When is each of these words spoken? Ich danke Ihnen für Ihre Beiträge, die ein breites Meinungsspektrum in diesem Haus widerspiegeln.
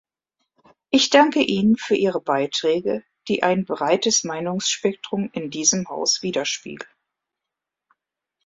Ich 0.89 1.11
danke 1.11 1.41
Ihnen 1.43 1.77
für 1.77 1.93
Ihre 1.93 2.19
Beiträge, 2.19 3.03
die 3.27 3.43
ein 3.43 3.65
breites 3.65 4.23
Meinungsspektrum 4.23 5.29
in 5.31 5.51
diesem 5.51 5.87
Haus 5.89 6.23
widerspiegeln. 6.23 6.89